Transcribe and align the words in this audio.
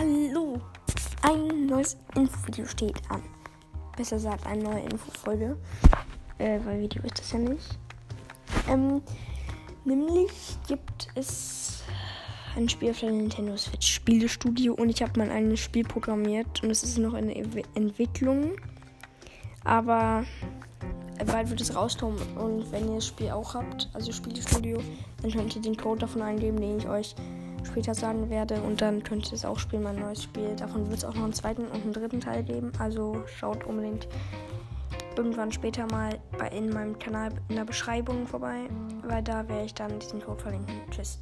Hallo! 0.00 0.58
Ein 1.20 1.66
neues 1.66 1.98
Infovideo 2.14 2.64
steht 2.64 3.02
an. 3.10 3.22
Besser 3.98 4.16
gesagt, 4.16 4.46
eine 4.46 4.62
neue 4.62 4.80
Infofolge. 4.80 5.58
Äh, 6.38 6.58
weil 6.64 6.80
Video 6.80 7.02
ist 7.02 7.18
das 7.18 7.32
ja 7.32 7.38
nicht. 7.38 7.78
Ähm, 8.66 9.02
nämlich 9.84 10.30
gibt 10.66 11.08
es 11.16 11.82
ein 12.56 12.66
Spiel 12.70 12.92
auf 12.92 13.00
der 13.00 13.10
Nintendo 13.10 13.54
Switch 13.58 13.92
Spielestudio 13.92 14.72
und 14.72 14.88
ich 14.88 15.02
habe 15.02 15.20
mal 15.20 15.30
ein 15.30 15.54
Spiel 15.58 15.84
programmiert 15.84 16.62
und 16.62 16.70
es 16.70 16.82
ist 16.82 16.96
noch 16.96 17.12
in 17.12 17.26
der 17.26 17.36
Entwicklung. 17.74 18.52
Aber 19.64 20.24
bald 21.26 21.50
wird 21.50 21.60
es 21.60 21.76
rauskommen 21.76 22.22
und 22.38 22.72
wenn 22.72 22.88
ihr 22.88 22.94
das 22.94 23.06
Spiel 23.06 23.32
auch 23.32 23.52
habt, 23.52 23.90
also 23.92 24.12
Spielestudio, 24.12 24.78
dann 25.20 25.30
könnt 25.30 25.54
ihr 25.56 25.60
den 25.60 25.76
Code 25.76 26.00
davon 26.00 26.22
eingeben, 26.22 26.58
den 26.58 26.78
ich 26.78 26.88
euch 26.88 27.14
später 27.64 27.94
sagen 27.94 28.30
werde. 28.30 28.60
Und 28.62 28.80
dann 28.80 29.02
könnt 29.02 29.28
ihr 29.28 29.34
es 29.34 29.44
auch 29.44 29.58
spielen, 29.58 29.82
mein 29.82 29.98
neues 29.98 30.22
Spiel. 30.22 30.54
Davon 30.56 30.88
wird 30.88 30.98
es 30.98 31.04
auch 31.04 31.14
noch 31.14 31.24
einen 31.24 31.32
zweiten 31.32 31.64
und 31.66 31.82
einen 31.82 31.92
dritten 31.92 32.20
Teil 32.20 32.42
geben. 32.42 32.72
Also 32.78 33.22
schaut 33.26 33.64
unbedingt 33.64 34.08
irgendwann 35.16 35.52
später 35.52 35.86
mal 35.90 36.18
bei, 36.38 36.48
in 36.48 36.70
meinem 36.70 36.98
Kanal 36.98 37.32
in 37.48 37.56
der 37.56 37.64
Beschreibung 37.64 38.26
vorbei, 38.26 38.68
weil 39.02 39.22
da 39.22 39.46
werde 39.48 39.64
ich 39.64 39.74
dann 39.74 39.98
diesen 39.98 40.20
Code 40.20 40.40
verlinken. 40.40 40.74
Tschüss. 40.90 41.18